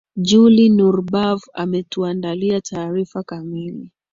[0.15, 3.91] juli nur bavu ametuandalia taarifa kamili